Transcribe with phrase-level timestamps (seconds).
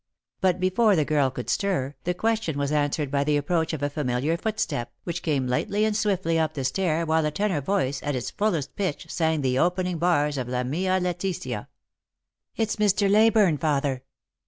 [0.39, 3.89] But before the girl could stir, the question was answered by the approach of a
[3.91, 8.15] familiar footstep, which came lightly and swiftly up the stair, while a tenor voice, at
[8.15, 11.67] its fullest pitch, sang the opening bars of" La mia letizia.""
[12.57, 13.07] It's Mr.
[13.11, 14.01] Leyburne, father."